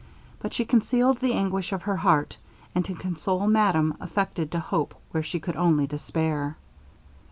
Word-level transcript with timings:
But 0.39 0.51
she 0.55 0.65
concealed 0.65 1.19
the 1.19 1.33
anguish 1.33 1.71
of 1.71 1.83
her 1.83 1.97
heart; 1.97 2.37
and 2.73 2.83
to 2.85 2.95
console 2.95 3.45
madame, 3.45 3.95
affected 4.01 4.51
to 4.51 4.59
hope 4.59 4.95
where 5.11 5.21
she 5.21 5.39
could 5.39 5.55
only 5.55 5.85
despair. 5.85 6.57